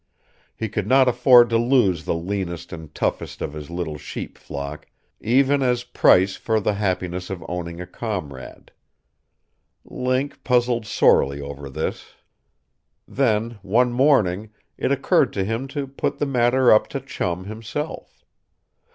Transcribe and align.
He 0.55 0.67
could 0.67 0.87
not 0.87 1.07
afford 1.07 1.51
to 1.51 1.59
lose 1.59 2.05
the 2.05 2.15
leanest 2.15 2.73
and 2.73 2.91
toughest 2.95 3.39
of 3.39 3.53
his 3.53 3.69
little 3.69 3.99
sheep 3.99 4.35
flock 4.35 4.87
even 5.19 5.61
as 5.61 5.83
price 5.83 6.35
for 6.35 6.59
the 6.59 6.73
happiness 6.73 7.29
of 7.29 7.45
owning 7.47 7.79
a 7.79 7.85
comrade. 7.85 8.71
Link 9.85 10.43
puzzled 10.43 10.87
sorely 10.87 11.39
over 11.39 11.69
this. 11.69 12.15
Then 13.07 13.59
one 13.61 13.91
morning 13.93 14.49
it 14.75 14.91
occurred 14.91 15.31
to 15.33 15.43
him 15.43 15.67
to 15.67 15.85
put 15.85 16.17
the 16.17 16.25
matter 16.25 16.71
up 16.73 16.87
to 16.87 16.99
Chum 16.99 17.43
himself. 17.45 18.23